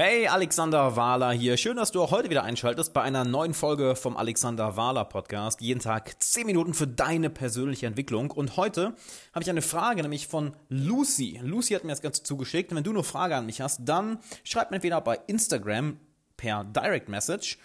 Hey, 0.00 0.28
Alexander 0.28 0.94
Wahler 0.94 1.32
hier. 1.32 1.56
Schön, 1.56 1.76
dass 1.76 1.90
du 1.90 2.00
auch 2.00 2.12
heute 2.12 2.30
wieder 2.30 2.44
einschaltest 2.44 2.94
bei 2.94 3.02
einer 3.02 3.24
neuen 3.24 3.52
Folge 3.52 3.96
vom 3.96 4.16
Alexander 4.16 4.76
Wahler 4.76 5.04
Podcast. 5.04 5.60
Jeden 5.60 5.80
Tag 5.80 6.22
10 6.22 6.46
Minuten 6.46 6.72
für 6.72 6.86
deine 6.86 7.30
persönliche 7.30 7.88
Entwicklung. 7.88 8.30
Und 8.30 8.56
heute 8.56 8.94
habe 9.34 9.42
ich 9.42 9.50
eine 9.50 9.60
Frage, 9.60 10.02
nämlich 10.02 10.28
von 10.28 10.54
Lucy. 10.68 11.40
Lucy 11.42 11.74
hat 11.74 11.82
mir 11.82 11.90
das 11.90 12.00
Ganze 12.00 12.22
zugeschickt. 12.22 12.72
Wenn 12.72 12.84
du 12.84 12.92
eine 12.92 13.02
Frage 13.02 13.34
an 13.34 13.46
mich 13.46 13.60
hast, 13.60 13.80
dann 13.86 14.20
schreib 14.44 14.70
mir 14.70 14.76
entweder 14.76 15.00
bei 15.00 15.18
Instagram 15.26 15.98
per 16.36 16.62
Direct 16.62 17.08
Message 17.08 17.58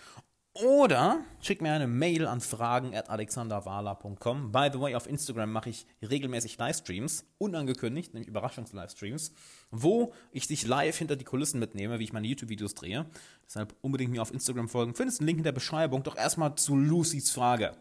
oder 0.53 1.23
schick 1.41 1.61
mir 1.61 1.73
eine 1.73 1.87
Mail 1.87 2.27
an 2.27 2.39
fragen 2.39 2.95
at 2.95 3.09
alexanderwala.com. 3.09 4.51
By 4.51 4.69
the 4.71 4.79
way, 4.79 4.93
auf 4.93 5.07
Instagram 5.07 5.51
mache 5.51 5.71
ich 5.71 5.87
regelmäßig 6.01 6.57
Livestreams, 6.59 7.25
unangekündigt, 7.39 8.13
nämlich 8.13 8.29
Überraschungs-Livestreams, 8.29 9.31
wo 9.71 10.13
ich 10.31 10.47
dich 10.47 10.67
live 10.67 10.97
hinter 10.97 11.15
die 11.15 11.25
Kulissen 11.25 11.59
mitnehme, 11.59 11.97
wie 11.97 12.03
ich 12.03 12.13
meine 12.13 12.27
YouTube-Videos 12.27 12.75
drehe. 12.75 13.07
Deshalb 13.47 13.73
unbedingt 13.81 14.11
mir 14.11 14.21
auf 14.21 14.31
Instagram 14.31 14.69
folgen. 14.69 14.93
Findest 14.93 15.21
einen 15.21 15.27
Link 15.27 15.39
in 15.39 15.43
der 15.43 15.53
Beschreibung. 15.53 16.03
Doch 16.03 16.15
erstmal 16.15 16.53
zu 16.55 16.75
Lucys 16.75 17.31
Frage. 17.31 17.75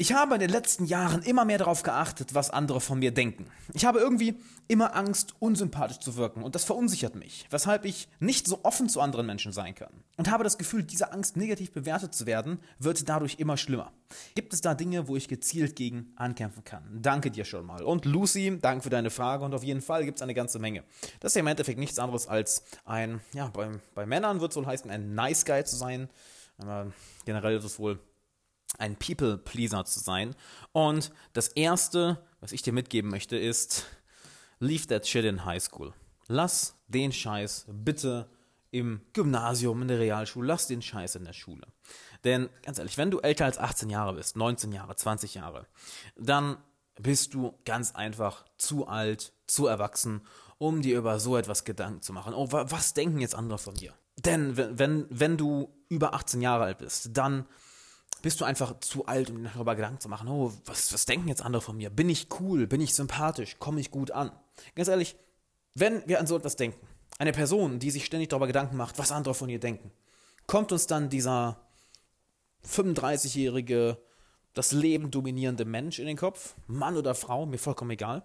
Ich 0.00 0.14
habe 0.14 0.32
in 0.32 0.40
den 0.40 0.48
letzten 0.48 0.86
Jahren 0.86 1.20
immer 1.20 1.44
mehr 1.44 1.58
darauf 1.58 1.82
geachtet, 1.82 2.32
was 2.32 2.48
andere 2.48 2.80
von 2.80 3.00
mir 3.00 3.10
denken. 3.10 3.50
Ich 3.74 3.84
habe 3.84 3.98
irgendwie 3.98 4.40
immer 4.66 4.96
Angst, 4.96 5.34
unsympathisch 5.40 5.98
zu 5.98 6.16
wirken 6.16 6.42
und 6.42 6.54
das 6.54 6.64
verunsichert 6.64 7.16
mich, 7.16 7.46
weshalb 7.50 7.84
ich 7.84 8.08
nicht 8.18 8.46
so 8.46 8.60
offen 8.62 8.88
zu 8.88 9.02
anderen 9.02 9.26
Menschen 9.26 9.52
sein 9.52 9.74
kann. 9.74 9.92
Und 10.16 10.30
habe 10.30 10.42
das 10.42 10.56
Gefühl, 10.56 10.84
diese 10.84 11.12
Angst 11.12 11.36
negativ 11.36 11.72
bewertet 11.72 12.14
zu 12.14 12.24
werden, 12.24 12.60
wird 12.78 13.10
dadurch 13.10 13.34
immer 13.40 13.58
schlimmer. 13.58 13.92
Gibt 14.34 14.54
es 14.54 14.62
da 14.62 14.72
Dinge, 14.72 15.06
wo 15.06 15.16
ich 15.16 15.28
gezielt 15.28 15.76
gegen 15.76 16.14
ankämpfen 16.16 16.64
kann? 16.64 16.84
Danke 17.02 17.30
dir 17.30 17.44
schon 17.44 17.66
mal. 17.66 17.82
Und 17.82 18.06
Lucy, 18.06 18.58
danke 18.58 18.84
für 18.84 18.90
deine 18.90 19.10
Frage 19.10 19.44
und 19.44 19.52
auf 19.52 19.64
jeden 19.64 19.82
Fall 19.82 20.06
gibt 20.06 20.16
es 20.16 20.22
eine 20.22 20.32
ganze 20.32 20.58
Menge. 20.60 20.82
Das 21.20 21.32
ist 21.32 21.36
ja 21.36 21.40
im 21.40 21.46
Endeffekt 21.46 21.78
nichts 21.78 21.98
anderes 21.98 22.26
als 22.26 22.64
ein, 22.86 23.20
ja, 23.34 23.48
bei, 23.48 23.68
bei 23.94 24.06
Männern 24.06 24.40
wird 24.40 24.52
es 24.52 24.56
wohl 24.56 24.64
heißen, 24.64 24.90
ein 24.90 25.14
Nice 25.14 25.44
Guy 25.44 25.62
zu 25.62 25.76
sein. 25.76 26.08
Aber 26.56 26.90
generell 27.26 27.56
ist 27.56 27.64
es 27.64 27.78
wohl 27.78 28.00
ein 28.78 28.96
People-Pleaser 28.96 29.84
zu 29.84 30.00
sein. 30.00 30.34
Und 30.72 31.12
das 31.32 31.48
Erste, 31.48 32.24
was 32.40 32.52
ich 32.52 32.62
dir 32.62 32.72
mitgeben 32.72 33.10
möchte, 33.10 33.36
ist, 33.36 33.86
leave 34.58 34.86
that 34.86 35.06
shit 35.06 35.24
in 35.24 35.44
high 35.44 35.62
school. 35.62 35.92
Lass 36.28 36.76
den 36.88 37.12
Scheiß 37.12 37.66
bitte 37.68 38.30
im 38.70 39.00
Gymnasium, 39.12 39.82
in 39.82 39.88
der 39.88 39.98
Realschule, 39.98 40.46
lass 40.46 40.68
den 40.68 40.82
Scheiß 40.82 41.16
in 41.16 41.24
der 41.24 41.32
Schule. 41.32 41.66
Denn 42.24 42.48
ganz 42.62 42.78
ehrlich, 42.78 42.98
wenn 42.98 43.10
du 43.10 43.18
älter 43.18 43.46
als 43.46 43.58
18 43.58 43.90
Jahre 43.90 44.14
bist, 44.14 44.36
19 44.36 44.72
Jahre, 44.72 44.94
20 44.94 45.34
Jahre, 45.34 45.66
dann 46.16 46.56
bist 47.00 47.34
du 47.34 47.58
ganz 47.64 47.94
einfach 47.94 48.44
zu 48.58 48.86
alt, 48.86 49.32
zu 49.46 49.66
erwachsen, 49.66 50.22
um 50.58 50.82
dir 50.82 50.98
über 50.98 51.18
so 51.18 51.36
etwas 51.36 51.64
Gedanken 51.64 52.02
zu 52.02 52.12
machen. 52.12 52.34
Oh, 52.34 52.48
was 52.50 52.94
denken 52.94 53.20
jetzt 53.20 53.34
andere 53.34 53.58
von 53.58 53.74
dir? 53.74 53.94
Denn 54.18 54.56
wenn, 54.56 55.06
wenn 55.08 55.36
du 55.36 55.74
über 55.88 56.12
18 56.14 56.42
Jahre 56.42 56.64
alt 56.64 56.78
bist, 56.78 57.16
dann 57.16 57.46
bist 58.22 58.40
du 58.40 58.44
einfach 58.44 58.80
zu 58.80 59.06
alt, 59.06 59.30
um 59.30 59.42
dir 59.42 59.50
darüber 59.54 59.74
Gedanken 59.74 60.00
zu 60.00 60.08
machen, 60.08 60.28
oh, 60.28 60.52
was, 60.66 60.92
was 60.92 61.06
denken 61.06 61.28
jetzt 61.28 61.42
andere 61.42 61.62
von 61.62 61.76
mir? 61.76 61.90
Bin 61.90 62.08
ich 62.08 62.28
cool? 62.38 62.66
Bin 62.66 62.80
ich 62.80 62.94
sympathisch? 62.94 63.56
Komme 63.58 63.80
ich 63.80 63.90
gut 63.90 64.10
an? 64.10 64.30
Ganz 64.74 64.88
ehrlich, 64.88 65.16
wenn 65.74 66.06
wir 66.06 66.20
an 66.20 66.26
so 66.26 66.36
etwas 66.36 66.56
denken, 66.56 66.86
eine 67.18 67.32
Person, 67.32 67.78
die 67.78 67.90
sich 67.90 68.04
ständig 68.04 68.28
darüber 68.28 68.46
Gedanken 68.46 68.76
macht, 68.76 68.98
was 68.98 69.12
andere 69.12 69.34
von 69.34 69.48
ihr 69.48 69.60
denken, 69.60 69.90
kommt 70.46 70.72
uns 70.72 70.86
dann 70.86 71.08
dieser 71.08 71.60
35-jährige, 72.66 73.98
das 74.54 74.72
Leben 74.72 75.10
dominierende 75.10 75.64
Mensch 75.64 75.98
in 75.98 76.06
den 76.06 76.16
Kopf, 76.16 76.54
Mann 76.66 76.96
oder 76.96 77.14
Frau, 77.14 77.46
mir 77.46 77.58
vollkommen 77.58 77.92
egal, 77.92 78.22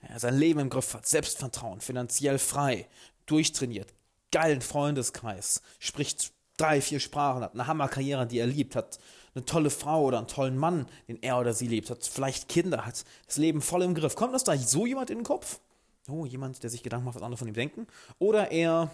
er 0.00 0.20
sein 0.20 0.36
Leben 0.36 0.60
im 0.60 0.70
Griff 0.70 0.94
hat, 0.94 1.06
Selbstvertrauen, 1.06 1.80
finanziell 1.80 2.38
frei, 2.38 2.88
durchtrainiert, 3.26 3.94
geilen 4.30 4.60
Freundeskreis, 4.60 5.62
spricht 5.78 6.32
drei, 6.56 6.80
vier 6.80 7.00
Sprachen 7.00 7.42
hat, 7.42 7.54
eine 7.54 7.66
Hammerkarriere, 7.66 8.26
die 8.26 8.38
er 8.38 8.46
liebt, 8.46 8.76
hat 8.76 8.98
eine 9.34 9.44
tolle 9.44 9.70
Frau 9.70 10.04
oder 10.04 10.18
einen 10.18 10.28
tollen 10.28 10.56
Mann, 10.56 10.86
den 11.08 11.22
er 11.22 11.38
oder 11.38 11.52
sie 11.52 11.68
liebt, 11.68 11.90
hat 11.90 12.04
vielleicht 12.04 12.48
Kinder, 12.48 12.86
hat 12.86 13.04
das 13.26 13.36
Leben 13.36 13.60
voll 13.60 13.82
im 13.82 13.94
Griff. 13.94 14.16
Kommt 14.16 14.34
das 14.34 14.44
da 14.44 14.56
so 14.56 14.86
jemand 14.86 15.10
in 15.10 15.18
den 15.18 15.24
Kopf? 15.24 15.60
Oh, 16.08 16.24
jemand, 16.24 16.62
der 16.62 16.70
sich 16.70 16.82
Gedanken 16.82 17.04
macht, 17.04 17.16
was 17.16 17.22
andere 17.22 17.38
von 17.38 17.48
ihm 17.48 17.54
denken? 17.54 17.86
Oder 18.18 18.50
eher 18.50 18.90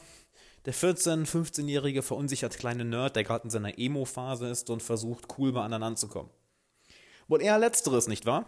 der 0.64 0.74
14-, 0.74 1.26
15-jährige 1.26 2.02
verunsichert 2.02 2.58
kleine 2.58 2.84
Nerd, 2.84 3.16
der 3.16 3.24
gerade 3.24 3.44
in 3.44 3.50
seiner 3.50 3.78
Emo-Phase 3.78 4.48
ist 4.48 4.70
und 4.70 4.82
versucht, 4.82 5.26
cool 5.38 5.52
bei 5.52 5.62
anderen 5.62 5.82
anzukommen? 5.82 6.30
Wohl 7.28 7.42
eher 7.42 7.58
letzteres, 7.58 8.08
nicht 8.08 8.26
wahr? 8.26 8.46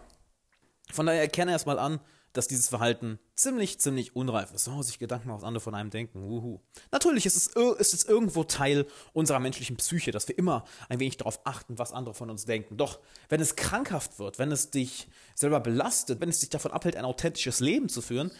Von 0.91 1.05
daher 1.05 1.21
erkenne 1.21 1.51
erstmal 1.51 1.79
an, 1.79 1.99
dass 2.37 2.47
dieses 2.47 2.67
Verhalten 2.67 3.19
ziemlich, 3.35 3.79
ziemlich 3.79 4.15
unreif 4.15 4.53
ist. 4.53 4.67
Oh, 4.67 4.81
sich 4.81 4.99
Gedanken 4.99 5.29
machen, 5.29 5.37
was 5.37 5.47
andere 5.47 5.61
von 5.61 5.75
einem 5.75 5.89
denken. 5.89 6.23
Uhu. 6.23 6.59
Natürlich 6.91 7.25
ist 7.25 7.35
es, 7.35 7.47
ist 7.47 7.93
es 7.93 8.03
irgendwo 8.03 8.43
Teil 8.43 8.85
unserer 9.13 9.39
menschlichen 9.39 9.77
Psyche, 9.77 10.11
dass 10.11 10.27
wir 10.27 10.37
immer 10.37 10.65
ein 10.89 10.99
wenig 10.99 11.17
darauf 11.17 11.39
achten, 11.45 11.77
was 11.77 11.91
andere 11.91 12.13
von 12.13 12.29
uns 12.29 12.45
denken. 12.45 12.77
Doch 12.77 12.99
wenn 13.29 13.41
es 13.41 13.55
krankhaft 13.55 14.19
wird, 14.19 14.37
wenn 14.39 14.51
es 14.51 14.69
dich 14.69 15.07
selber 15.33 15.59
belastet, 15.59 16.19
wenn 16.21 16.29
es 16.29 16.39
dich 16.39 16.49
davon 16.49 16.71
abhält, 16.71 16.95
ein 16.95 17.05
authentisches 17.05 17.59
Leben 17.59 17.89
zu 17.89 18.01
führen, 18.01 18.31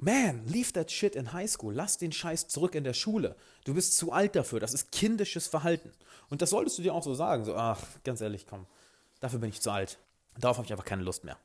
Man, 0.00 0.46
leave 0.48 0.72
that 0.72 0.90
shit 0.90 1.14
in 1.14 1.32
high 1.32 1.48
school. 1.48 1.72
Lass 1.72 1.98
den 1.98 2.12
Scheiß 2.12 2.48
zurück 2.48 2.74
in 2.74 2.84
der 2.84 2.94
Schule. 2.94 3.36
Du 3.64 3.74
bist 3.74 3.96
zu 3.96 4.10
alt 4.10 4.34
dafür. 4.34 4.58
Das 4.58 4.74
ist 4.74 4.90
kindisches 4.90 5.46
Verhalten. 5.46 5.92
Und 6.28 6.42
das 6.42 6.50
solltest 6.50 6.78
du 6.78 6.82
dir 6.82 6.94
auch 6.94 7.04
so 7.04 7.14
sagen. 7.14 7.44
So, 7.44 7.54
ach, 7.54 7.80
ganz 8.02 8.20
ehrlich, 8.20 8.46
komm. 8.46 8.66
Dafür 9.20 9.38
bin 9.38 9.50
ich 9.50 9.60
zu 9.60 9.70
alt. 9.70 9.98
Darauf 10.36 10.56
habe 10.56 10.66
ich 10.66 10.72
einfach 10.72 10.84
keine 10.84 11.04
Lust 11.04 11.24
mehr. 11.24 11.38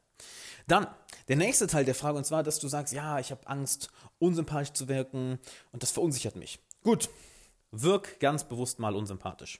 Dann 0.70 0.88
der 1.28 1.36
nächste 1.36 1.68
Teil 1.68 1.84
der 1.84 1.96
Frage, 1.96 2.18
und 2.18 2.26
zwar, 2.26 2.44
dass 2.44 2.60
du 2.60 2.68
sagst, 2.68 2.94
ja, 2.94 3.20
ich 3.20 3.32
habe 3.32 3.46
Angst, 3.48 3.90
unsympathisch 4.20 4.74
zu 4.74 4.88
wirken 4.88 5.40
und 5.72 5.84
das 5.84 5.92
verunsichert 5.92 6.36
mich. 6.36 6.60
Gut, 6.84 7.10
wirk 7.72 8.20
ganz 8.20 8.44
bewusst 8.44 8.80
mal 8.80 8.96
unsympathisch. 8.96 9.60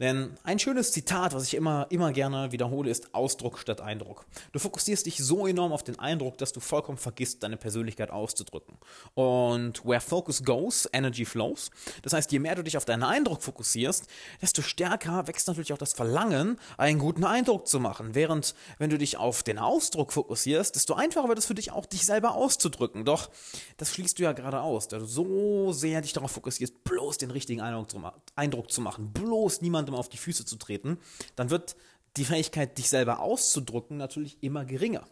Denn 0.00 0.34
ein 0.44 0.58
schönes 0.58 0.92
Zitat, 0.92 1.34
was 1.34 1.44
ich 1.44 1.52
immer, 1.52 1.86
immer 1.90 2.10
gerne 2.12 2.52
wiederhole, 2.52 2.90
ist 2.90 3.14
Ausdruck 3.14 3.58
statt 3.58 3.82
Eindruck. 3.82 4.24
Du 4.52 4.58
fokussierst 4.58 5.04
dich 5.04 5.18
so 5.18 5.46
enorm 5.46 5.72
auf 5.72 5.82
den 5.82 5.98
Eindruck, 5.98 6.38
dass 6.38 6.54
du 6.54 6.60
vollkommen 6.60 6.96
vergisst, 6.96 7.42
deine 7.42 7.58
Persönlichkeit 7.58 8.10
auszudrücken. 8.10 8.78
Und 9.12 9.84
where 9.84 10.00
focus 10.00 10.42
goes, 10.42 10.88
energy 10.94 11.26
flows. 11.26 11.70
Das 12.00 12.14
heißt, 12.14 12.32
je 12.32 12.38
mehr 12.38 12.54
du 12.54 12.64
dich 12.64 12.78
auf 12.78 12.86
deinen 12.86 13.02
Eindruck 13.02 13.42
fokussierst, 13.42 14.06
desto 14.40 14.62
stärker 14.62 15.26
wächst 15.26 15.48
natürlich 15.48 15.74
auch 15.74 15.78
das 15.78 15.92
Verlangen, 15.92 16.58
einen 16.78 16.98
guten 16.98 17.24
Eindruck 17.24 17.68
zu 17.68 17.78
machen. 17.78 18.14
Während, 18.14 18.54
wenn 18.78 18.88
du 18.88 18.96
dich 18.96 19.18
auf 19.18 19.42
den 19.42 19.58
Ausdruck 19.58 20.14
fokussierst, 20.14 20.76
desto 20.76 20.94
einfacher 20.94 21.28
wird 21.28 21.38
es 21.38 21.44
für 21.44 21.54
dich 21.54 21.72
auch, 21.72 21.84
dich 21.84 22.06
selber 22.06 22.34
auszudrücken. 22.36 23.04
Doch, 23.04 23.28
das 23.76 23.92
schließt 23.92 24.18
du 24.18 24.22
ja 24.22 24.32
gerade 24.32 24.62
aus, 24.62 24.88
da 24.88 24.98
du 24.98 25.04
so 25.04 25.72
sehr 25.72 26.00
dich 26.00 26.14
darauf 26.14 26.30
fokussierst, 26.30 26.84
bloß 26.84 27.18
den 27.18 27.30
richtigen 27.30 27.60
Eindruck 27.60 28.70
zu 28.70 28.80
machen, 28.80 29.12
bloß 29.12 29.39
niemandem 29.40 29.64
jemandem 29.64 29.94
auf 29.94 30.08
die 30.08 30.18
Füße 30.18 30.44
zu 30.44 30.56
treten, 30.56 30.98
dann 31.36 31.50
wird 31.50 31.76
die 32.16 32.24
Fähigkeit, 32.24 32.76
dich 32.76 32.88
selber 32.88 33.20
auszudrücken, 33.20 33.96
natürlich 33.96 34.36
immer 34.40 34.64
geringer. 34.64 35.06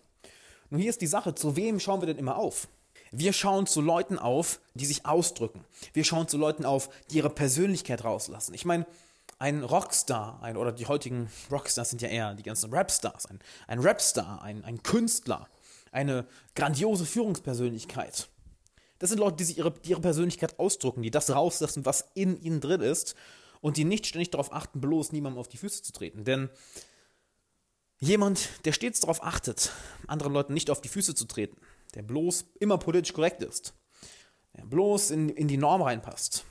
Nun 0.70 0.80
hier 0.80 0.90
ist 0.90 1.00
die 1.00 1.06
Sache, 1.06 1.34
zu 1.34 1.56
wem 1.56 1.80
schauen 1.80 2.00
wir 2.00 2.06
denn 2.06 2.18
immer 2.18 2.36
auf? 2.36 2.68
Wir 3.10 3.32
schauen 3.32 3.66
zu 3.66 3.80
Leuten 3.80 4.18
auf, 4.18 4.60
die 4.74 4.84
sich 4.84 5.06
ausdrücken. 5.06 5.64
Wir 5.94 6.04
schauen 6.04 6.28
zu 6.28 6.36
Leuten 6.36 6.66
auf, 6.66 6.90
die 7.10 7.16
ihre 7.16 7.30
Persönlichkeit 7.30 8.04
rauslassen. 8.04 8.52
Ich 8.52 8.66
meine, 8.66 8.86
ein 9.38 9.62
Rockstar, 9.62 10.42
ein, 10.42 10.56
oder 10.56 10.72
die 10.72 10.86
heutigen 10.86 11.30
Rockstars 11.50 11.90
sind 11.90 12.02
ja 12.02 12.08
eher 12.08 12.34
die 12.34 12.42
ganzen 12.42 12.72
Rapstars, 12.74 13.26
ein, 13.26 13.38
ein 13.66 13.78
Rapstar, 13.78 14.42
ein, 14.42 14.64
ein 14.64 14.82
Künstler, 14.82 15.48
eine 15.92 16.26
grandiose 16.54 17.06
Führungspersönlichkeit. 17.06 18.28
Das 18.98 19.10
sind 19.10 19.20
Leute, 19.20 19.36
die 19.36 19.44
sich 19.44 19.58
ihre, 19.58 19.70
die 19.70 19.90
ihre 19.90 20.00
Persönlichkeit 20.00 20.58
ausdrücken, 20.58 21.02
die 21.02 21.10
das 21.10 21.30
rauslassen, 21.30 21.86
was 21.86 22.08
in 22.14 22.38
ihnen 22.42 22.60
drin 22.60 22.80
ist 22.80 23.14
und 23.60 23.76
die 23.76 23.84
nicht 23.84 24.06
ständig 24.06 24.30
darauf 24.30 24.52
achten, 24.52 24.80
bloß 24.80 25.12
niemandem 25.12 25.40
auf 25.40 25.48
die 25.48 25.56
Füße 25.56 25.82
zu 25.82 25.92
treten. 25.92 26.24
Denn 26.24 26.50
jemand, 27.98 28.64
der 28.64 28.72
stets 28.72 29.00
darauf 29.00 29.22
achtet, 29.22 29.72
anderen 30.06 30.32
Leuten 30.32 30.54
nicht 30.54 30.70
auf 30.70 30.80
die 30.80 30.88
Füße 30.88 31.14
zu 31.14 31.26
treten, 31.26 31.56
der 31.94 32.02
bloß 32.02 32.46
immer 32.60 32.78
politisch 32.78 33.12
korrekt 33.12 33.42
ist, 33.42 33.74
der 34.56 34.64
bloß 34.64 35.10
in, 35.10 35.28
in 35.28 35.48
die 35.48 35.56
Norm 35.56 35.82
reinpasst, 35.82 36.44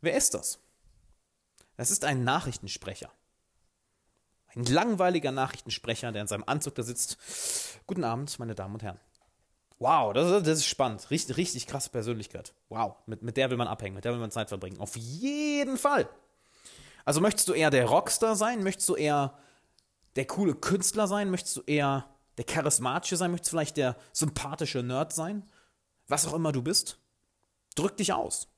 wer 0.00 0.16
ist 0.16 0.34
das? 0.34 0.58
Das 1.76 1.90
ist 1.90 2.04
ein 2.04 2.24
Nachrichtensprecher. 2.24 3.10
Ein 4.48 4.64
langweiliger 4.64 5.30
Nachrichtensprecher, 5.30 6.10
der 6.10 6.22
in 6.22 6.28
seinem 6.28 6.44
Anzug 6.46 6.74
da 6.74 6.82
sitzt. 6.82 7.18
Guten 7.86 8.02
Abend, 8.02 8.38
meine 8.38 8.54
Damen 8.54 8.74
und 8.74 8.82
Herren. 8.82 8.98
Wow, 9.78 10.12
das, 10.12 10.42
das 10.42 10.58
ist 10.58 10.66
spannend. 10.66 11.10
Richtig, 11.10 11.36
richtig 11.36 11.66
krasse 11.66 11.90
Persönlichkeit. 11.90 12.52
Wow, 12.68 12.96
mit, 13.06 13.22
mit 13.22 13.36
der 13.36 13.50
will 13.50 13.56
man 13.56 13.68
abhängen, 13.68 13.94
mit 13.94 14.04
der 14.04 14.12
will 14.12 14.18
man 14.18 14.32
Zeit 14.32 14.48
verbringen. 14.48 14.80
Auf 14.80 14.96
jeden 14.96 15.76
Fall. 15.76 16.08
Also 17.08 17.22
möchtest 17.22 17.48
du 17.48 17.54
eher 17.54 17.70
der 17.70 17.86
Rockstar 17.86 18.36
sein? 18.36 18.62
Möchtest 18.62 18.86
du 18.90 18.94
eher 18.94 19.38
der 20.16 20.26
coole 20.26 20.54
Künstler 20.54 21.06
sein? 21.06 21.30
Möchtest 21.30 21.56
du 21.56 21.62
eher 21.62 22.04
der 22.36 22.44
charismatische 22.44 23.16
sein? 23.16 23.30
Möchtest 23.30 23.50
du 23.50 23.56
vielleicht 23.56 23.78
der 23.78 23.96
sympathische 24.12 24.82
Nerd 24.82 25.14
sein? 25.14 25.48
Was 26.06 26.26
auch 26.26 26.34
immer 26.34 26.52
du 26.52 26.60
bist? 26.60 27.00
Drück 27.76 27.96
dich 27.96 28.12
aus. 28.12 28.48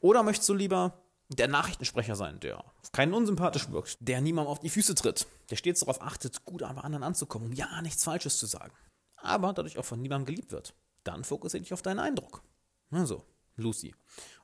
Oder 0.00 0.24
möchtest 0.24 0.48
du 0.48 0.54
lieber 0.54 1.04
der 1.28 1.46
Nachrichtensprecher 1.46 2.16
sein, 2.16 2.40
der 2.40 2.64
keinen 2.90 3.14
unsympathisch 3.14 3.70
wirkt, 3.70 3.98
der 4.00 4.20
niemandem 4.20 4.50
auf 4.50 4.58
die 4.58 4.70
Füße 4.70 4.96
tritt, 4.96 5.28
der 5.50 5.56
stets 5.56 5.80
darauf 5.80 6.02
achtet, 6.02 6.44
gut 6.44 6.64
an 6.64 6.78
anderen 6.78 7.04
anzukommen, 7.04 7.48
um 7.48 7.52
ja 7.54 7.80
nichts 7.82 8.02
Falsches 8.02 8.36
zu 8.36 8.46
sagen 8.46 8.74
aber 9.22 9.52
dadurch 9.52 9.78
auch 9.78 9.84
von 9.84 10.02
niemandem 10.02 10.26
geliebt 10.26 10.52
wird. 10.52 10.74
Dann 11.04 11.24
fokussiere 11.24 11.62
dich 11.62 11.72
auf 11.72 11.82
deinen 11.82 12.00
Eindruck. 12.00 12.42
Also, 12.90 13.24
Lucy. 13.56 13.94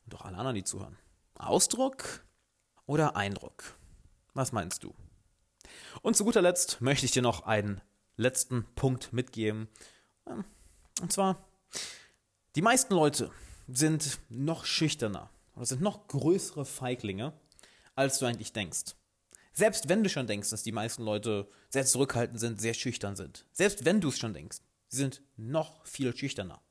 und 0.05 0.15
auch 0.15 0.23
alle 0.23 0.37
anderen, 0.37 0.55
die 0.55 0.65
zuhören. 0.65 0.97
Ausdruck 1.35 2.25
oder 2.89 3.15
Eindruck? 3.15 3.77
Was 4.35 4.51
meinst 4.51 4.83
du? 4.83 4.93
Und 6.03 6.17
zu 6.17 6.25
guter 6.25 6.43
Letzt 6.43 6.81
möchte 6.81 7.07
ich 7.07 7.13
dir 7.13 7.23
noch 7.23 7.43
einen 7.47 7.81
letzten 8.17 8.65
Punkt 8.75 9.13
mitgeben. 9.13 9.69
Ähm, 10.27 10.45
und 11.01 11.13
zwar, 11.13 11.47
die 12.57 12.63
meisten 12.63 12.95
Leute 12.95 13.31
sind 13.69 14.19
noch 14.29 14.65
schüchterner 14.65 15.31
oder 15.55 15.67
sind 15.67 15.83
noch 15.83 16.09
größere 16.09 16.65
Feiglinge, 16.65 17.33
als 17.95 18.19
du 18.19 18.27
eigentlich 18.27 18.53
denkst. 18.53 18.97
Selbst 19.53 19.89
wenn 19.89 20.03
du 20.03 20.09
schon 20.09 20.27
denkst, 20.27 20.51
dass 20.51 20.63
die 20.63 20.73
meisten 20.73 21.03
Leute 21.03 21.49
sehr 21.69 21.85
zurückhaltend 21.85 22.41
sind, 22.41 22.61
sehr 22.61 22.75
schüchtern 22.75 23.17
sind. 23.17 23.45
Selbst 23.53 23.85
wenn 23.85 24.01
du 24.01 24.09
es 24.09 24.19
schon 24.19 24.33
denkst, 24.33 24.59
sie 24.89 24.97
sind 24.97 25.21
noch 25.37 25.85
viel 25.85 26.17
schüchterner. 26.17 26.63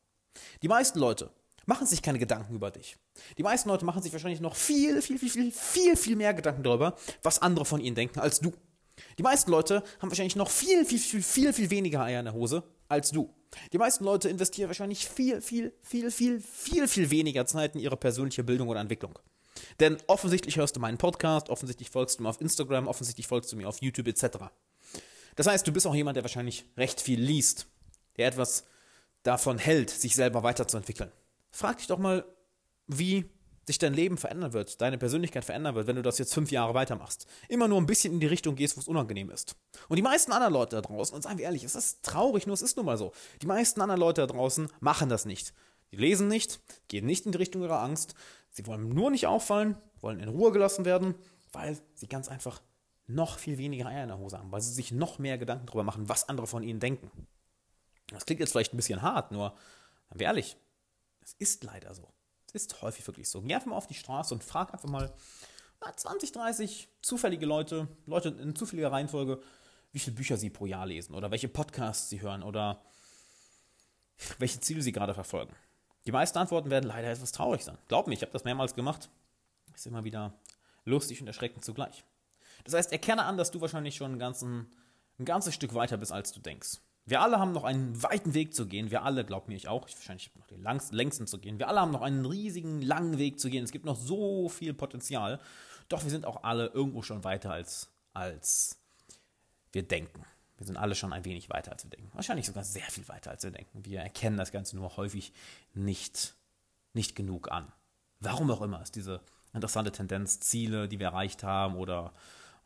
Die 0.61 0.67
meisten 0.67 0.99
Leute 0.99 1.31
machen 1.67 1.85
sich 1.85 2.01
keine 2.01 2.17
Gedanken 2.17 2.55
über 2.55 2.71
dich. 2.71 2.97
Die 3.37 3.43
meisten 3.43 3.69
Leute 3.69 3.85
machen 3.85 4.01
sich 4.01 4.11
wahrscheinlich 4.11 4.41
noch 4.41 4.55
viel, 4.55 5.01
viel, 5.03 5.19
viel, 5.19 5.29
viel, 5.29 5.51
viel, 5.51 5.95
viel 5.95 6.15
mehr 6.15 6.33
Gedanken 6.33 6.63
darüber, 6.63 6.95
was 7.21 7.39
andere 7.41 7.65
von 7.65 7.79
ihnen 7.79 7.95
denken, 7.95 8.19
als 8.19 8.39
du. 8.39 8.51
Die 9.19 9.23
meisten 9.23 9.51
Leute 9.51 9.83
haben 9.99 10.09
wahrscheinlich 10.09 10.35
noch 10.35 10.49
viel, 10.49 10.85
viel, 10.85 10.97
viel, 10.97 11.21
viel, 11.21 11.53
viel 11.53 11.69
weniger 11.69 12.01
Eier 12.01 12.19
in 12.19 12.25
der 12.25 12.33
Hose 12.33 12.63
als 12.87 13.11
du. 13.11 13.31
Die 13.73 13.77
meisten 13.77 14.03
Leute 14.03 14.29
investieren 14.29 14.69
wahrscheinlich 14.69 15.07
viel, 15.07 15.41
viel, 15.41 15.73
viel, 15.81 16.09
viel, 16.09 16.41
viel, 16.41 16.87
viel 16.87 17.11
weniger 17.11 17.45
Zeit 17.45 17.75
in 17.75 17.81
ihre 17.81 17.97
persönliche 17.97 18.43
Bildung 18.43 18.69
oder 18.69 18.79
Entwicklung. 18.79 19.19
Denn 19.79 19.97
offensichtlich 20.07 20.57
hörst 20.57 20.75
du 20.75 20.79
meinen 20.79 20.97
Podcast, 20.97 21.49
offensichtlich 21.49 21.89
folgst 21.89 22.19
du 22.19 22.23
mir 22.23 22.29
auf 22.29 22.41
Instagram, 22.41 22.87
offensichtlich 22.87 23.27
folgst 23.27 23.51
du 23.51 23.57
mir 23.57 23.67
auf 23.67 23.81
YouTube 23.81 24.07
etc. 24.07 24.37
Das 25.35 25.47
heißt, 25.47 25.67
du 25.67 25.71
bist 25.71 25.85
auch 25.85 25.95
jemand, 25.95 26.15
der 26.15 26.23
wahrscheinlich 26.23 26.65
recht 26.77 27.01
viel 27.01 27.19
liest, 27.19 27.67
der 28.17 28.27
etwas 28.27 28.65
davon 29.23 29.57
hält, 29.57 29.89
sich 29.89 30.15
selber 30.15 30.43
weiterzuentwickeln. 30.43 31.11
Frag 31.57 31.79
dich 31.79 31.87
doch 31.87 31.97
mal, 31.97 32.23
wie 32.85 33.31
sich 33.65 33.79
dein 33.79 33.95
Leben 33.95 34.19
verändern 34.19 34.53
wird, 34.53 34.79
deine 34.79 34.99
Persönlichkeit 34.99 35.43
verändern 35.43 35.73
wird, 35.73 35.87
wenn 35.87 35.95
du 35.95 36.03
das 36.03 36.19
jetzt 36.19 36.35
fünf 36.35 36.51
Jahre 36.51 36.75
weitermachst. 36.75 37.25
Immer 37.49 37.67
nur 37.67 37.81
ein 37.81 37.87
bisschen 37.87 38.13
in 38.13 38.19
die 38.19 38.27
Richtung 38.27 38.53
gehst, 38.53 38.77
wo 38.77 38.81
es 38.81 38.87
unangenehm 38.87 39.31
ist. 39.31 39.55
Und 39.89 39.95
die 39.95 40.03
meisten 40.03 40.31
anderen 40.31 40.53
Leute 40.53 40.75
da 40.75 40.83
draußen, 40.83 41.15
und 41.15 41.23
seien 41.23 41.39
wir 41.39 41.45
ehrlich, 41.45 41.63
es 41.63 41.73
ist 41.73 42.03
traurig, 42.03 42.45
nur 42.45 42.53
es 42.53 42.61
ist 42.61 42.77
nun 42.77 42.85
mal 42.85 42.99
so. 42.99 43.11
Die 43.41 43.47
meisten 43.47 43.81
anderen 43.81 43.99
Leute 43.99 44.21
da 44.21 44.27
draußen 44.27 44.69
machen 44.81 45.09
das 45.09 45.25
nicht. 45.25 45.51
Die 45.91 45.95
lesen 45.95 46.27
nicht, 46.27 46.59
gehen 46.89 47.07
nicht 47.07 47.25
in 47.25 47.31
die 47.31 47.39
Richtung 47.39 47.63
ihrer 47.63 47.81
Angst. 47.81 48.13
Sie 48.51 48.67
wollen 48.67 48.89
nur 48.89 49.09
nicht 49.09 49.25
auffallen, 49.25 49.79
wollen 49.99 50.19
in 50.19 50.29
Ruhe 50.29 50.51
gelassen 50.51 50.85
werden, 50.85 51.15
weil 51.53 51.75
sie 51.95 52.07
ganz 52.07 52.27
einfach 52.27 52.61
noch 53.07 53.39
viel 53.39 53.57
weniger 53.57 53.87
Eier 53.87 54.03
in 54.03 54.09
der 54.09 54.19
Hose 54.19 54.37
haben, 54.37 54.51
weil 54.51 54.61
sie 54.61 54.73
sich 54.75 54.91
noch 54.91 55.17
mehr 55.17 55.39
Gedanken 55.39 55.65
darüber 55.65 55.83
machen, 55.83 56.07
was 56.07 56.29
andere 56.29 56.45
von 56.45 56.61
ihnen 56.61 56.79
denken. 56.79 57.09
Das 58.11 58.27
klingt 58.27 58.41
jetzt 58.41 58.51
vielleicht 58.51 58.75
ein 58.75 58.77
bisschen 58.77 59.01
hart, 59.01 59.31
nur, 59.31 59.55
seien 60.07 60.19
wir 60.19 60.27
ehrlich, 60.27 60.55
es 61.27 61.35
ist 61.39 61.63
leider 61.63 61.93
so. 61.93 62.13
Es 62.47 62.55
ist 62.55 62.81
häufig 62.81 63.05
wirklich 63.05 63.29
so. 63.29 63.41
Geh 63.41 63.53
einfach 63.53 63.67
mal 63.67 63.75
auf 63.75 63.87
die 63.87 63.93
Straße 63.93 64.33
und 64.33 64.43
frag 64.43 64.73
einfach 64.73 64.87
mal 64.87 65.13
na, 65.81 65.95
20, 65.95 66.31
30 66.31 66.87
zufällige 67.01 67.45
Leute, 67.45 67.87
Leute 68.05 68.29
in 68.29 68.55
zufälliger 68.55 68.91
Reihenfolge, 68.91 69.41
wie 69.91 69.99
viele 69.99 70.15
Bücher 70.15 70.37
sie 70.37 70.49
pro 70.49 70.65
Jahr 70.65 70.85
lesen 70.85 71.13
oder 71.13 71.29
welche 71.29 71.49
Podcasts 71.49 72.09
sie 72.09 72.21
hören 72.21 72.43
oder 72.43 72.81
welche 74.39 74.61
Ziele 74.61 74.81
sie 74.81 74.93
gerade 74.93 75.13
verfolgen. 75.13 75.53
Die 76.05 76.11
meisten 76.13 76.37
Antworten 76.37 76.69
werden 76.69 76.87
leider 76.87 77.11
etwas 77.11 77.33
traurig 77.33 77.63
sein. 77.63 77.77
Glaub 77.89 78.07
mir, 78.07 78.13
ich 78.13 78.21
habe 78.21 78.31
das 78.31 78.45
mehrmals 78.45 78.73
gemacht. 78.73 79.09
Ist 79.75 79.85
immer 79.85 80.05
wieder 80.05 80.33
lustig 80.85 81.19
und 81.19 81.27
erschreckend 81.27 81.65
zugleich. 81.65 82.05
Das 82.63 82.73
heißt, 82.73 82.91
erkenne 82.93 83.25
an, 83.25 83.37
dass 83.37 83.51
du 83.51 83.59
wahrscheinlich 83.59 83.95
schon 83.95 84.13
ein, 84.13 84.19
ganzen, 84.19 84.73
ein 85.19 85.25
ganzes 85.25 85.53
Stück 85.53 85.73
weiter 85.73 85.97
bist, 85.97 86.13
als 86.13 86.31
du 86.31 86.39
denkst. 86.39 86.79
Wir 87.07 87.21
alle 87.21 87.39
haben 87.39 87.53
noch 87.53 87.63
einen 87.63 88.03
weiten 88.03 88.33
Weg 88.33 88.53
zu 88.53 88.67
gehen. 88.67 88.91
Wir 88.91 89.03
alle, 89.03 89.23
glaub 89.23 89.47
mir 89.47 89.55
ich 89.55 89.69
auch, 89.69 89.87
ich 89.87 89.95
wahrscheinlich 89.95 90.29
noch 90.35 90.45
den 90.47 90.61
längsten 90.61 91.25
zu 91.25 91.39
gehen. 91.39 91.57
Wir 91.57 91.69
alle 91.69 91.79
haben 91.79 91.91
noch 91.91 92.01
einen 92.01 92.25
riesigen, 92.25 92.81
langen 92.81 93.17
Weg 93.17 93.39
zu 93.39 93.49
gehen. 93.49 93.63
Es 93.63 93.71
gibt 93.71 93.85
noch 93.85 93.95
so 93.95 94.49
viel 94.49 94.73
Potenzial. 94.73 95.39
Doch 95.87 96.03
wir 96.03 96.11
sind 96.11 96.25
auch 96.25 96.43
alle 96.43 96.67
irgendwo 96.67 97.01
schon 97.01 97.23
weiter, 97.23 97.51
als, 97.51 97.89
als 98.13 98.77
wir 99.71 99.83
denken. 99.83 100.25
Wir 100.57 100.67
sind 100.67 100.75
alle 100.75 100.95
schon 100.95 101.13
ein 101.13 101.23
wenig 101.23 101.49
weiter, 101.49 101.71
als 101.71 101.85
wir 101.85 101.91
denken. 101.91 102.09
Wahrscheinlich 102.13 102.45
sogar 102.45 102.65
sehr 102.65 102.89
viel 102.89 103.07
weiter, 103.07 103.31
als 103.31 103.43
wir 103.43 103.51
denken. 103.51 103.85
Wir 103.85 104.01
erkennen 104.01 104.35
das 104.35 104.51
Ganze 104.51 104.75
nur 104.75 104.97
häufig 104.97 105.31
nicht, 105.73 106.35
nicht 106.91 107.15
genug 107.15 107.49
an. 107.49 107.71
Warum 108.19 108.51
auch 108.51 108.61
immer 108.61 108.81
ist 108.81 108.97
diese 108.97 109.21
interessante 109.53 109.93
Tendenz, 109.93 110.41
Ziele, 110.41 110.89
die 110.89 110.99
wir 110.99 111.07
erreicht 111.07 111.43
haben 111.43 111.77
oder 111.77 112.11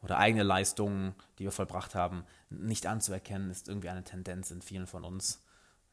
oder 0.01 0.17
eigene 0.17 0.43
Leistungen, 0.43 1.15
die 1.37 1.43
wir 1.43 1.51
vollbracht 1.51 1.95
haben, 1.95 2.25
nicht 2.49 2.87
anzuerkennen, 2.87 3.49
ist 3.49 3.67
irgendwie 3.67 3.89
eine 3.89 4.03
Tendenz 4.03 4.51
in 4.51 4.61
vielen 4.61 4.87
von 4.87 5.03
uns. 5.03 5.43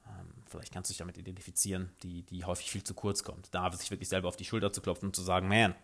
Ähm, 0.07 0.33
vielleicht 0.47 0.73
kannst 0.73 0.91
du 0.91 0.93
dich 0.93 0.99
damit 0.99 1.19
identifizieren, 1.19 1.91
die, 2.03 2.23
die 2.23 2.45
häufig 2.45 2.71
viel 2.71 2.85
zu 2.85 2.95
kurz 2.95 3.23
kommt. 3.23 3.55
Da 3.55 3.71
sich 3.73 3.91
wirklich 3.91 4.09
selber 4.09 4.29
auf 4.29 4.37
die 4.37 4.45
Schulter 4.45 4.73
zu 4.73 4.81
klopfen 4.81 5.09
und 5.09 5.17
zu 5.17 5.23
sagen, 5.23 5.49
man, 5.49 5.75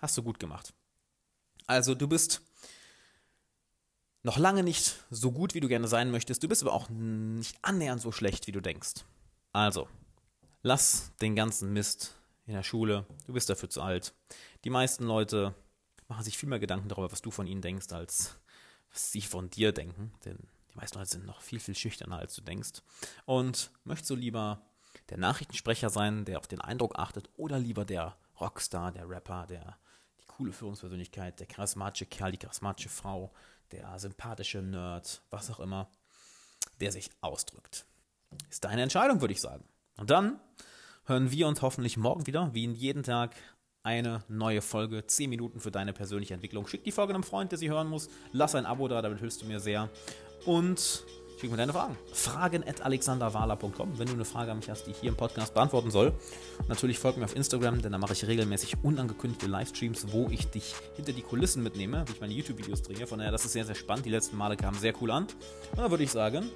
hast 0.00 0.16
du 0.16 0.22
gut 0.22 0.40
gemacht. 0.40 0.74
Also 1.66 1.94
du 1.94 2.08
bist 2.08 2.42
noch 4.24 4.38
lange 4.38 4.62
nicht 4.62 4.96
so 5.10 5.32
gut, 5.32 5.54
wie 5.54 5.60
du 5.60 5.68
gerne 5.68 5.88
sein 5.88 6.10
möchtest. 6.10 6.42
Du 6.42 6.48
bist 6.48 6.62
aber 6.62 6.72
auch 6.72 6.88
nicht 6.88 7.56
annähernd 7.62 8.00
so 8.00 8.12
schlecht, 8.12 8.46
wie 8.46 8.52
du 8.52 8.60
denkst. 8.60 9.04
Also, 9.52 9.88
lass 10.62 11.12
den 11.20 11.34
ganzen 11.34 11.72
Mist 11.72 12.14
in 12.46 12.54
der 12.54 12.62
Schule. 12.62 13.06
Du 13.26 13.32
bist 13.32 13.50
dafür 13.50 13.68
zu 13.68 13.82
alt. 13.82 14.14
Die 14.64 14.70
meisten 14.70 15.04
Leute 15.04 15.54
machen 16.12 16.24
sich 16.24 16.36
viel 16.36 16.48
mehr 16.50 16.58
Gedanken 16.58 16.90
darüber, 16.90 17.10
was 17.10 17.22
du 17.22 17.30
von 17.30 17.46
ihnen 17.46 17.62
denkst, 17.62 17.90
als 17.90 18.38
was 18.92 19.12
sie 19.12 19.22
von 19.22 19.48
dir 19.48 19.72
denken. 19.72 20.12
Denn 20.26 20.36
die 20.70 20.76
meisten 20.76 20.98
Leute 20.98 21.10
sind 21.10 21.24
noch 21.24 21.40
viel, 21.40 21.58
viel 21.58 21.74
schüchterner, 21.74 22.18
als 22.18 22.34
du 22.34 22.42
denkst. 22.42 22.82
Und 23.24 23.70
möchtest 23.84 24.10
du 24.10 24.14
lieber 24.14 24.60
der 25.08 25.16
Nachrichtensprecher 25.16 25.88
sein, 25.88 26.26
der 26.26 26.38
auf 26.38 26.46
den 26.46 26.60
Eindruck 26.60 26.98
achtet, 26.98 27.30
oder 27.36 27.58
lieber 27.58 27.86
der 27.86 28.18
Rockstar, 28.38 28.92
der 28.92 29.08
Rapper, 29.08 29.46
der 29.46 29.78
die 30.20 30.26
coole 30.26 30.52
Führungspersönlichkeit, 30.52 31.40
der 31.40 31.46
charismatische 31.46 32.04
Kerl, 32.04 32.32
die 32.32 32.38
charismatische 32.38 32.90
Frau, 32.90 33.32
der 33.70 33.98
sympathische 33.98 34.60
Nerd, 34.60 35.22
was 35.30 35.50
auch 35.50 35.60
immer, 35.60 35.90
der 36.80 36.92
sich 36.92 37.08
ausdrückt. 37.22 37.86
Ist 38.50 38.64
deine 38.64 38.82
Entscheidung, 38.82 39.22
würde 39.22 39.32
ich 39.32 39.40
sagen. 39.40 39.64
Und 39.96 40.10
dann 40.10 40.38
hören 41.04 41.30
wir 41.30 41.48
uns 41.48 41.62
hoffentlich 41.62 41.96
morgen 41.96 42.26
wieder, 42.26 42.52
wie 42.52 42.64
in 42.64 42.74
jeden 42.74 43.02
Tag 43.02 43.34
eine 43.82 44.22
neue 44.28 44.62
Folge. 44.62 45.06
10 45.06 45.28
Minuten 45.28 45.60
für 45.60 45.70
deine 45.70 45.92
persönliche 45.92 46.34
Entwicklung. 46.34 46.66
Schick 46.66 46.84
die 46.84 46.92
Folge 46.92 47.14
einem 47.14 47.24
Freund, 47.24 47.50
der 47.50 47.58
sie 47.58 47.70
hören 47.70 47.88
muss. 47.88 48.08
Lass 48.32 48.54
ein 48.54 48.66
Abo 48.66 48.88
da, 48.88 49.02
damit 49.02 49.20
hilfst 49.20 49.42
du 49.42 49.46
mir 49.46 49.60
sehr. 49.60 49.88
Und 50.44 51.04
schick 51.40 51.50
mir 51.50 51.56
deine 51.56 51.72
Fragen. 51.72 51.96
Fragen 52.12 52.62
at 52.66 52.80
alexanderwahler.com, 52.80 53.98
wenn 53.98 54.06
du 54.06 54.14
eine 54.14 54.24
Frage 54.24 54.52
an 54.52 54.58
mich 54.58 54.70
hast, 54.70 54.86
die 54.86 54.92
ich 54.92 54.98
hier 54.98 55.10
im 55.10 55.16
Podcast 55.16 55.54
beantworten 55.54 55.90
soll. 55.90 56.12
Natürlich 56.68 56.98
folg 56.98 57.16
mir 57.16 57.24
auf 57.24 57.34
Instagram, 57.34 57.82
denn 57.82 57.92
da 57.92 57.98
mache 57.98 58.12
ich 58.12 58.24
regelmäßig 58.26 58.76
unangekündigte 58.82 59.46
Livestreams, 59.46 60.12
wo 60.12 60.28
ich 60.28 60.46
dich 60.46 60.74
hinter 60.94 61.12
die 61.12 61.22
Kulissen 61.22 61.62
mitnehme, 61.62 62.04
wie 62.06 62.12
ich 62.12 62.20
meine 62.20 62.32
YouTube-Videos 62.34 62.82
drehe. 62.82 63.06
Von 63.06 63.18
daher, 63.18 63.32
das 63.32 63.44
ist 63.44 63.52
sehr, 63.52 63.64
sehr 63.64 63.74
spannend. 63.74 64.06
Die 64.06 64.10
letzten 64.10 64.36
Male 64.36 64.56
kamen 64.56 64.78
sehr 64.78 64.94
cool 65.00 65.10
an. 65.10 65.24
Und 65.24 65.78
dann 65.78 65.90
würde 65.90 66.04
ich 66.04 66.10
sagen, 66.12 66.50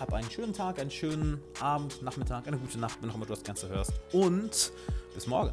hab 0.00 0.14
einen 0.14 0.30
schönen 0.30 0.54
Tag, 0.54 0.80
einen 0.80 0.90
schönen 0.90 1.42
Abend, 1.60 2.00
Nachmittag, 2.02 2.48
eine 2.48 2.58
gute 2.58 2.78
Nacht, 2.78 2.98
wenn 3.02 3.10
auch 3.10 3.14
immer 3.14 3.26
du 3.26 3.34
das 3.34 3.44
Ganze 3.44 3.68
hörst. 3.68 3.92
Und 4.12 4.72
bis 5.14 5.26
morgen. 5.26 5.52